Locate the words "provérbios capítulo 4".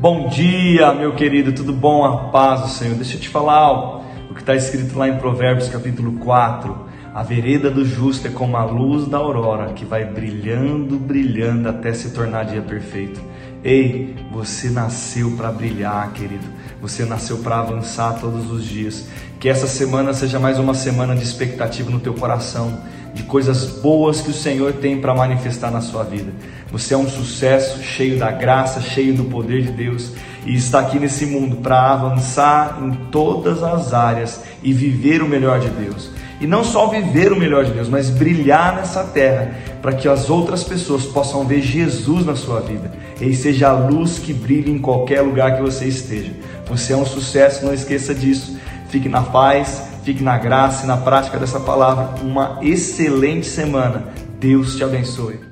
5.18-6.74